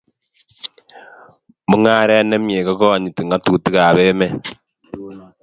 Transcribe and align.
Mungaret 1.69 2.25
ne 2.27 2.37
mie 2.45 2.61
kokonyiti 2.67 3.21
ngatutikab 3.25 3.95
emet 4.09 4.43